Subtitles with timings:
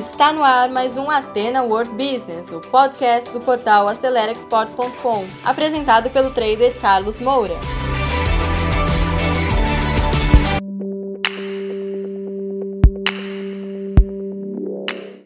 [0.00, 6.30] Está no ar mais um Atena World Business, o podcast do portal AceleraExport.com, apresentado pelo
[6.30, 7.52] trader Carlos Moura.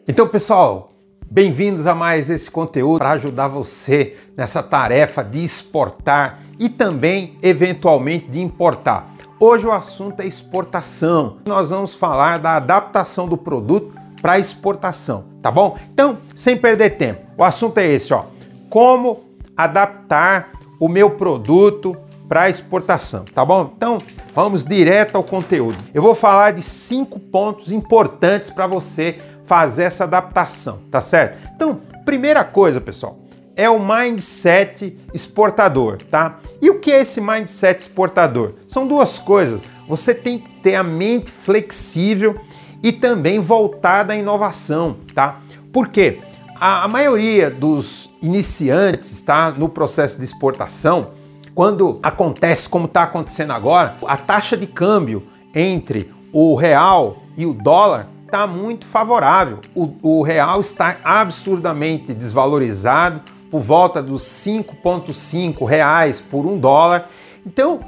[0.05, 0.91] Então, pessoal,
[1.25, 8.27] bem-vindos a mais esse conteúdo para ajudar você nessa tarefa de exportar e também, eventualmente,
[8.27, 9.15] de importar.
[9.39, 11.37] Hoje o assunto é exportação.
[11.45, 15.77] Nós vamos falar da adaptação do produto para exportação, tá bom?
[15.93, 18.23] Então, sem perder tempo, o assunto é esse, ó.
[18.71, 19.23] Como
[19.55, 21.95] adaptar o meu produto
[22.27, 23.71] para exportação, tá bom?
[23.77, 23.99] Então,
[24.33, 25.77] vamos direto ao conteúdo.
[25.93, 31.37] Eu vou falar de cinco pontos importantes para você fazer essa adaptação, tá certo?
[31.55, 33.19] Então, primeira coisa, pessoal,
[33.55, 36.39] é o mindset exportador, tá?
[36.59, 38.53] E o que é esse mindset exportador?
[38.67, 39.61] São duas coisas.
[39.87, 42.41] Você tem que ter a mente flexível
[42.85, 45.39] e também voltada à inovação, tá?
[45.73, 46.19] Por quê?
[46.55, 51.09] A, a maioria dos iniciantes, tá, no processo de exportação,
[51.55, 57.55] quando acontece como está acontecendo agora, a taxa de câmbio entre o real e o
[57.55, 59.61] dólar está muito favorável.
[59.73, 67.09] O, o real está absurdamente desvalorizado, por volta dos 5,5 reais por um dólar.
[67.43, 67.79] Então,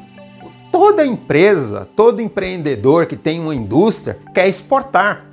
[0.78, 5.25] toda empresa, todo empreendedor que tem uma indústria quer exportar.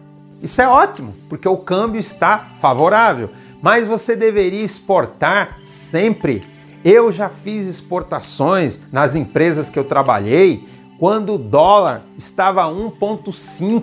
[0.43, 3.29] Isso é ótimo, porque o câmbio está favorável.
[3.61, 6.43] Mas você deveria exportar sempre.
[6.83, 10.67] Eu já fiz exportações nas empresas que eu trabalhei
[10.99, 13.83] quando o dólar estava 1,5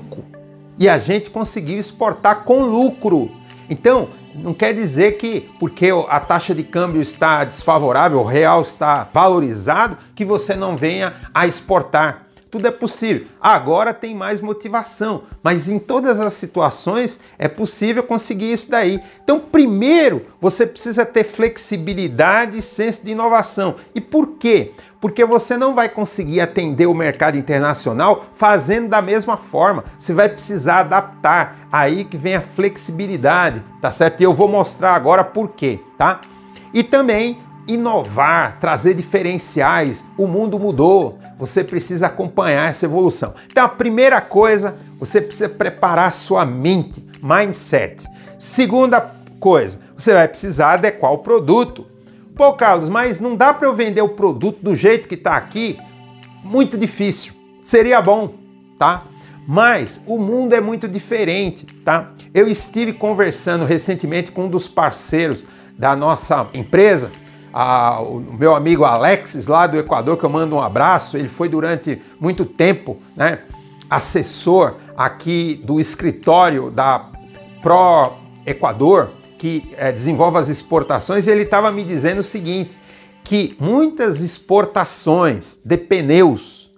[0.79, 3.29] e a gente conseguiu exportar com lucro.
[3.69, 9.07] Então, não quer dizer que porque a taxa de câmbio está desfavorável, o real está
[9.13, 12.20] valorizado, que você não venha a exportar.
[12.51, 13.27] Tudo é possível.
[13.39, 19.01] Agora tem mais motivação, mas em todas as situações é possível conseguir isso daí.
[19.23, 23.75] Então, primeiro, você precisa ter flexibilidade e senso de inovação.
[23.95, 24.73] E por quê?
[25.01, 29.83] porque você não vai conseguir atender o mercado internacional fazendo da mesma forma.
[29.97, 31.57] Você vai precisar adaptar.
[31.71, 34.21] Aí que vem a flexibilidade, tá certo?
[34.21, 36.21] E eu vou mostrar agora por quê, tá?
[36.71, 40.05] E também inovar, trazer diferenciais.
[40.15, 41.17] O mundo mudou.
[41.41, 43.33] Você precisa acompanhar essa evolução.
[43.51, 48.07] Então, a primeira coisa, você precisa preparar sua mente, mindset.
[48.37, 49.01] Segunda
[49.39, 51.87] coisa, você vai precisar adequar o produto.
[52.35, 55.79] Pô, Carlos, mas não dá para eu vender o produto do jeito que está aqui?
[56.43, 57.33] Muito difícil.
[57.63, 58.35] Seria bom,
[58.77, 59.05] tá?
[59.47, 62.11] Mas o mundo é muito diferente, tá?
[62.35, 65.43] Eu estive conversando recentemente com um dos parceiros
[65.75, 67.11] da nossa empresa,
[67.53, 71.17] a, o meu amigo Alexis, lá do Equador, que eu mando um abraço.
[71.17, 73.39] Ele foi durante muito tempo né,
[73.89, 77.09] assessor aqui do escritório da
[77.61, 78.13] Pro
[78.45, 79.11] Equador
[79.41, 82.77] que é, desenvolve as exportações, e ele estava me dizendo o seguinte:
[83.23, 86.69] que muitas exportações de pneus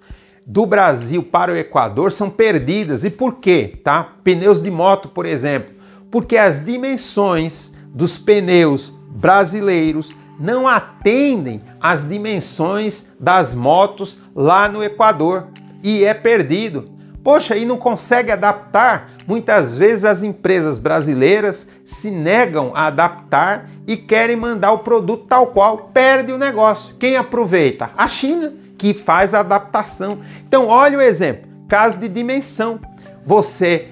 [0.48, 3.04] do Brasil para o Equador são perdidas.
[3.04, 3.80] E por quê?
[3.84, 4.16] Tá?
[4.24, 5.74] Pneus de moto, por exemplo.
[6.10, 15.48] Porque as dimensões dos pneus brasileiros não atendem às dimensões das motos lá no Equador
[15.84, 16.90] e é perdido.
[17.24, 19.12] Poxa, e não consegue adaptar?
[19.26, 25.48] Muitas vezes as empresas brasileiras se negam a adaptar e querem mandar o produto tal
[25.48, 26.96] qual, perde o negócio.
[27.00, 27.92] Quem aproveita?
[27.98, 30.20] A China, que faz a adaptação.
[30.46, 32.80] Então, olha o exemplo: caso de dimensão.
[33.26, 33.88] Você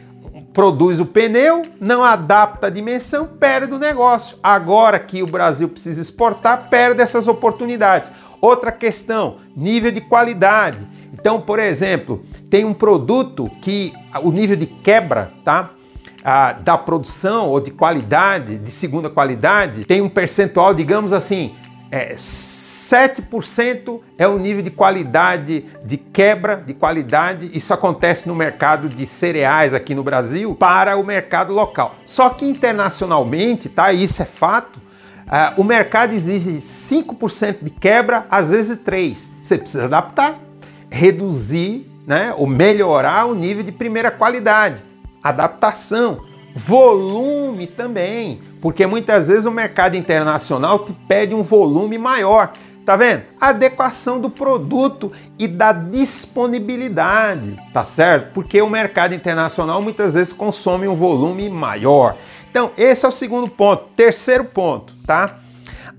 [0.54, 4.38] produz o pneu, não adapta a dimensão, perde o negócio.
[4.42, 8.12] Agora que o Brasil precisa exportar, perde essas oportunidades.
[8.40, 10.88] Outra questão: nível de qualidade.
[11.14, 15.72] Então, por exemplo, tem um produto que o nível de quebra, tá?
[16.24, 21.56] Ah, da produção ou de qualidade, de segunda qualidade, tem um percentual, digamos assim,
[21.90, 22.16] é,
[22.92, 27.50] 7% é o nível de qualidade, de quebra de qualidade.
[27.54, 31.96] Isso acontece no mercado de cereais aqui no Brasil para o mercado local.
[32.06, 33.94] Só que internacionalmente, tá?
[33.94, 34.78] Isso é fato.
[34.78, 39.30] Uh, o mercado exige 5% de quebra, às vezes 3%.
[39.42, 40.38] Você precisa adaptar
[40.92, 44.84] reduzir né, ou melhorar o nível de primeira qualidade.
[45.24, 52.52] Adaptação, volume também, porque muitas vezes o mercado internacional te pede um volume maior.
[52.86, 53.24] Tá vendo?
[53.40, 58.34] Adequação do produto e da disponibilidade, tá certo?
[58.34, 62.18] Porque o mercado internacional muitas vezes consome um volume maior.
[62.50, 63.86] Então, esse é o segundo ponto.
[63.96, 65.38] Terceiro ponto, tá?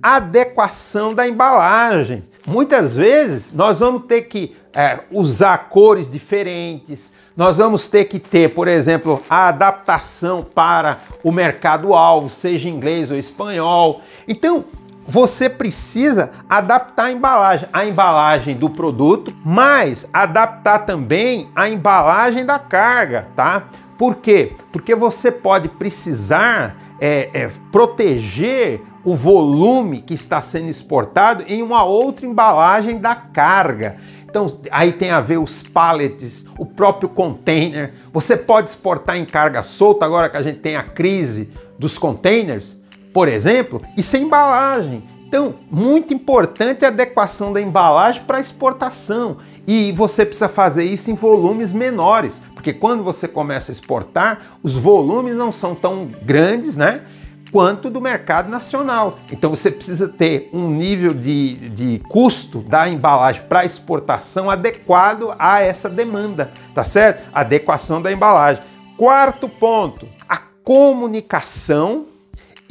[0.03, 2.25] Adequação da embalagem.
[2.45, 8.53] Muitas vezes nós vamos ter que é, usar cores diferentes, nós vamos ter que ter,
[8.53, 14.03] por exemplo, a adaptação para o mercado-alvo, seja inglês ou espanhol.
[14.29, 14.65] Então,
[15.07, 22.59] você precisa adaptar a embalagem, a embalagem do produto, mas adaptar também a embalagem da
[22.59, 23.69] carga, tá?
[23.99, 24.53] Por quê?
[24.73, 31.85] Porque você pode precisar é, é, proteger o volume que está sendo exportado em uma
[31.85, 33.97] outra embalagem da carga.
[34.25, 37.93] Então, aí tem a ver os pallets, o próprio container.
[38.13, 42.81] Você pode exportar em carga solta, agora que a gente tem a crise dos containers,
[43.13, 45.05] por exemplo, e sem embalagem.
[45.27, 49.39] Então, muito importante a adequação da embalagem para exportação.
[49.67, 54.77] E você precisa fazer isso em volumes menores, porque quando você começa a exportar, os
[54.77, 57.03] volumes não são tão grandes, né?
[57.51, 59.19] Quanto do mercado nacional.
[59.31, 65.61] Então você precisa ter um nível de, de custo da embalagem para exportação adequado a
[65.61, 67.23] essa demanda, tá certo?
[67.33, 68.63] Adequação da embalagem.
[68.97, 72.12] Quarto ponto, a comunicação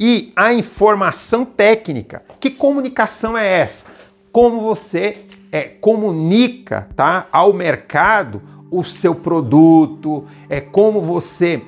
[0.04, 2.24] e a informação técnica.
[2.40, 3.84] Que comunicação é essa?
[4.32, 11.62] Como você é, comunica tá, ao mercado o seu produto, é como você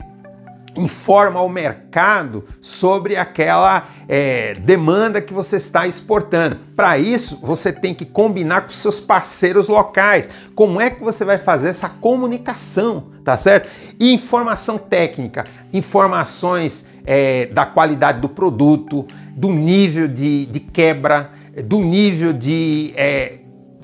[0.76, 6.56] informa ao mercado sobre aquela é, demanda que você está exportando.
[6.76, 10.28] Para isso, você tem que combinar com seus parceiros locais.
[10.54, 13.68] Como é que você vai fazer essa comunicação, tá certo?
[13.98, 21.30] E informação técnica, informações é, da qualidade do produto, do nível de, de quebra,
[21.64, 23.38] do nível de é,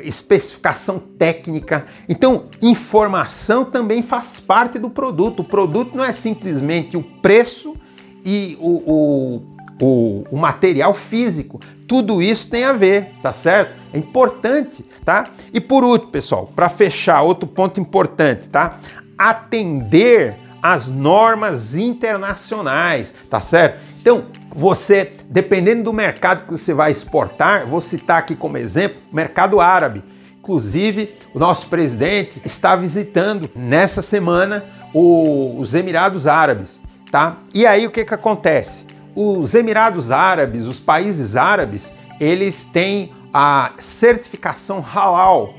[0.05, 1.87] especificação técnica.
[2.09, 5.41] Então, informação também faz parte do produto.
[5.41, 7.77] O produto não é simplesmente o preço
[8.25, 9.43] e o, o,
[9.81, 11.61] o, o material físico.
[11.87, 13.77] Tudo isso tem a ver, tá certo?
[13.93, 15.25] É importante, tá?
[15.53, 18.79] E por último, pessoal, para fechar, outro ponto importante, tá?
[19.19, 23.81] Atender as normas internacionais, tá certo?
[24.01, 24.25] Então,
[24.55, 30.03] você, dependendo do mercado que você vai exportar, vou citar aqui como exemplo mercado árabe.
[30.41, 36.81] Inclusive, o nosso presidente está visitando nessa semana os Emirados Árabes,
[37.13, 37.37] tá?
[37.55, 38.85] E aí o que que acontece?
[39.15, 45.55] Os Emirados Árabes, os países árabes, eles têm a certificação halal,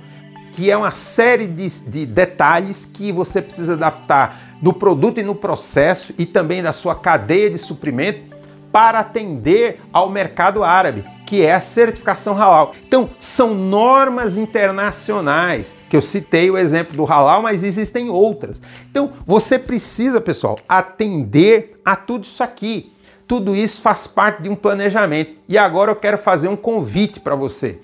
[0.51, 5.33] que é uma série de, de detalhes que você precisa adaptar no produto e no
[5.33, 8.31] processo e também da sua cadeia de suprimento
[8.71, 12.73] para atender ao mercado árabe, que é a certificação halal.
[12.87, 18.61] Então, são normas internacionais, que eu citei o exemplo do halal, mas existem outras.
[18.89, 22.93] Então, você precisa, pessoal, atender a tudo isso aqui.
[23.27, 25.37] Tudo isso faz parte de um planejamento.
[25.47, 27.79] E agora eu quero fazer um convite para você.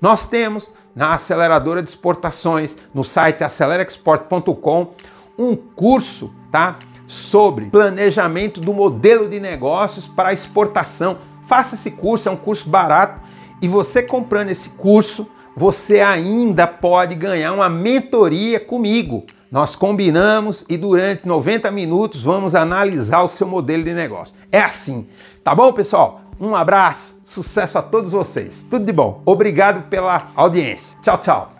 [0.00, 4.92] Nós temos na aceleradora de exportações, no site acelerexport.com,
[5.38, 6.78] um curso, tá?
[7.10, 11.18] Sobre planejamento do modelo de negócios para exportação.
[11.44, 13.20] Faça esse curso, é um curso barato
[13.60, 19.24] e você comprando esse curso, você ainda pode ganhar uma mentoria comigo.
[19.50, 24.32] Nós combinamos e durante 90 minutos vamos analisar o seu modelo de negócio.
[24.52, 25.08] É assim,
[25.42, 26.20] tá bom, pessoal?
[26.40, 28.64] Um abraço, sucesso a todos vocês.
[28.70, 29.20] Tudo de bom.
[29.26, 30.96] Obrigado pela audiência.
[31.02, 31.59] Tchau, tchau.